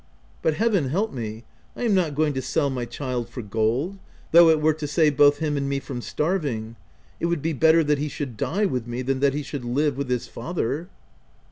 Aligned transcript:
But, 0.41 0.55
Heaven 0.55 0.89
help 0.89 1.13
me! 1.13 1.43
I 1.75 1.83
am 1.83 1.93
not 1.93 2.15
going 2.15 2.33
to 2.33 2.41
sell 2.41 2.71
my 2.71 2.85
child 2.85 3.29
for 3.29 3.43
gold, 3.43 3.99
though 4.31 4.49
it 4.49 4.59
were 4.59 4.73
to 4.73 4.87
save 4.87 5.15
both 5.15 5.37
him 5.37 5.55
and 5.55 5.69
me 5.69 5.79
from 5.79 6.01
starving: 6.01 6.75
it 7.19 7.27
would 7.27 7.43
be 7.43 7.53
better 7.53 7.83
that 7.83 7.99
he 7.99 8.07
should 8.07 8.35
die 8.35 8.65
with 8.65 8.87
me, 8.87 9.03
than 9.03 9.19
that 9.19 9.35
he 9.35 9.43
should 9.43 9.63
live 9.63 9.97
with 9.97 10.09
his 10.09 10.27
father. 10.27 10.89